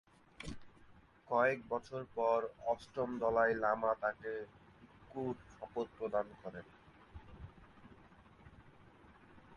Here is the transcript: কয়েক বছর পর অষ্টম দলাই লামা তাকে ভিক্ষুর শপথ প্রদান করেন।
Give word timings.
কয়েক 1.27 1.59
বছর 1.69 2.01
পর 2.15 2.39
অষ্টম 2.65 3.09
দলাই 3.19 3.51
লামা 3.63 3.91
তাকে 4.01 4.31
ভিক্ষুর 4.75 5.35
শপথ 5.51 5.87
প্রদান 5.97 6.27
করেন। 6.41 6.65